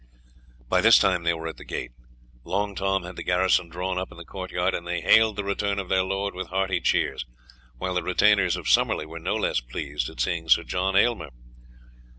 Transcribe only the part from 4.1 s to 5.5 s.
in the court yard, and they hailed the